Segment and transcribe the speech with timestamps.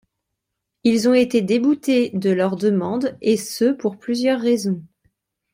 [0.83, 4.81] Ils ont été déboutés de leur demande, et ce pour plusieurs raisons.